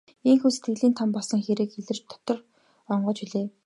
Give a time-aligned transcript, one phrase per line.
[0.29, 2.37] Ийнхүү сэтгэлийн там болсон хэрэг илэрч дотор
[2.93, 3.45] онгойж билээ.